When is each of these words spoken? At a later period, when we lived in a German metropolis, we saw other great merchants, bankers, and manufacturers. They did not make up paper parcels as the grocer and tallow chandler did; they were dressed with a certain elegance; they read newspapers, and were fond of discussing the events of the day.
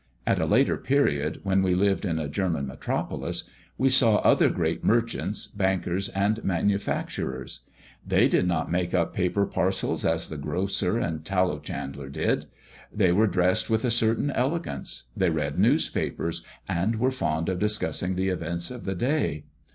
At 0.25 0.39
a 0.41 0.47
later 0.47 0.77
period, 0.77 1.41
when 1.43 1.61
we 1.61 1.75
lived 1.75 2.05
in 2.05 2.17
a 2.17 2.27
German 2.27 2.65
metropolis, 2.65 3.43
we 3.77 3.87
saw 3.89 4.15
other 4.15 4.49
great 4.49 4.83
merchants, 4.83 5.45
bankers, 5.45 6.09
and 6.09 6.43
manufacturers. 6.43 7.59
They 8.03 8.27
did 8.27 8.47
not 8.47 8.71
make 8.71 8.95
up 8.95 9.13
paper 9.13 9.45
parcels 9.45 10.03
as 10.03 10.27
the 10.27 10.37
grocer 10.37 10.97
and 10.97 11.23
tallow 11.23 11.59
chandler 11.59 12.09
did; 12.09 12.47
they 12.91 13.11
were 13.11 13.27
dressed 13.27 13.69
with 13.69 13.85
a 13.85 13.91
certain 13.91 14.31
elegance; 14.31 15.03
they 15.15 15.29
read 15.29 15.59
newspapers, 15.59 16.43
and 16.67 16.95
were 16.95 17.11
fond 17.11 17.47
of 17.47 17.59
discussing 17.59 18.15
the 18.15 18.29
events 18.29 18.71
of 18.71 18.85
the 18.85 18.95
day. 18.95 19.43